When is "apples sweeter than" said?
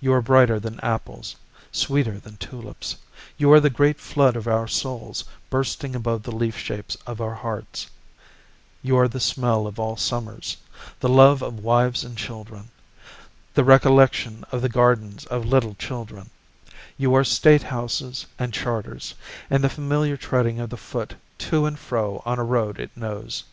0.80-2.36